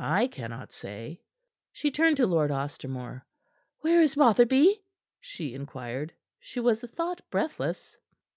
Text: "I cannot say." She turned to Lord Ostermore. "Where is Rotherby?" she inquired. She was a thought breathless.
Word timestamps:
"I 0.00 0.26
cannot 0.26 0.72
say." 0.72 1.20
She 1.72 1.92
turned 1.92 2.16
to 2.16 2.26
Lord 2.26 2.50
Ostermore. 2.50 3.22
"Where 3.78 4.02
is 4.02 4.16
Rotherby?" 4.16 4.82
she 5.20 5.54
inquired. 5.54 6.12
She 6.40 6.58
was 6.58 6.82
a 6.82 6.88
thought 6.88 7.20
breathless. 7.30 7.96